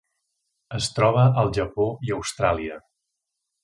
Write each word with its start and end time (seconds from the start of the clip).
Es 0.77 0.87
troba 0.95 1.27
al 1.43 1.53
Japó 1.59 1.87
i 2.09 2.19
Austràlia. 2.19 2.85